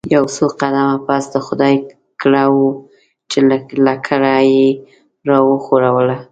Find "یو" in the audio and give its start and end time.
0.15-0.23